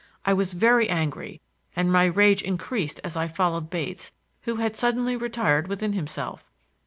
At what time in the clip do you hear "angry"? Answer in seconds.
0.89-1.41